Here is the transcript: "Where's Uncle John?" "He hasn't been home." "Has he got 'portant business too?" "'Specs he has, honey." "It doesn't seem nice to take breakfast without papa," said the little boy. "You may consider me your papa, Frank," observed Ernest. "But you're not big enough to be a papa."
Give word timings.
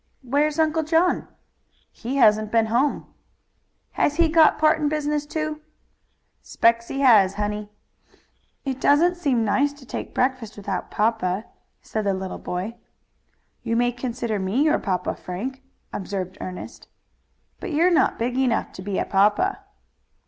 "Where's 0.23 0.57
Uncle 0.57 0.81
John?" 0.81 1.27
"He 1.91 2.15
hasn't 2.15 2.51
been 2.51 2.65
home." 2.73 3.05
"Has 3.91 4.15
he 4.15 4.29
got 4.29 4.57
'portant 4.57 4.89
business 4.89 5.27
too?" 5.27 5.61
"'Specs 6.41 6.87
he 6.87 7.01
has, 7.01 7.35
honey." 7.35 7.69
"It 8.65 8.81
doesn't 8.81 9.13
seem 9.15 9.45
nice 9.45 9.73
to 9.73 9.85
take 9.85 10.15
breakfast 10.15 10.57
without 10.57 10.89
papa," 10.89 11.45
said 11.83 12.05
the 12.07 12.15
little 12.15 12.39
boy. 12.39 12.77
"You 13.61 13.75
may 13.75 13.91
consider 13.91 14.39
me 14.39 14.63
your 14.63 14.79
papa, 14.79 15.13
Frank," 15.13 15.61
observed 15.93 16.35
Ernest. 16.41 16.87
"But 17.59 17.71
you're 17.71 17.91
not 17.91 18.17
big 18.17 18.39
enough 18.39 18.71
to 18.71 18.81
be 18.81 18.97
a 18.97 19.05
papa." 19.05 19.59